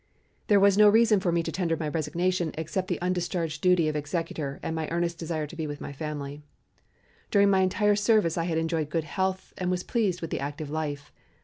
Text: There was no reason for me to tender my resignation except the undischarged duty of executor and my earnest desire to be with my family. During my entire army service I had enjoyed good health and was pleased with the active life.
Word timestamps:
There 0.47 0.59
was 0.59 0.79
no 0.79 0.89
reason 0.89 1.19
for 1.19 1.31
me 1.31 1.43
to 1.43 1.51
tender 1.51 1.77
my 1.77 1.87
resignation 1.87 2.55
except 2.57 2.87
the 2.87 2.97
undischarged 3.03 3.61
duty 3.61 3.87
of 3.87 3.95
executor 3.95 4.59
and 4.63 4.75
my 4.75 4.89
earnest 4.89 5.19
desire 5.19 5.45
to 5.45 5.55
be 5.55 5.67
with 5.67 5.79
my 5.79 5.93
family. 5.93 6.41
During 7.29 7.51
my 7.51 7.59
entire 7.59 7.89
army 7.89 7.97
service 7.97 8.35
I 8.35 8.45
had 8.45 8.57
enjoyed 8.57 8.89
good 8.89 9.03
health 9.03 9.53
and 9.59 9.69
was 9.69 9.83
pleased 9.83 10.19
with 10.19 10.31
the 10.31 10.39
active 10.39 10.71
life. 10.71 11.11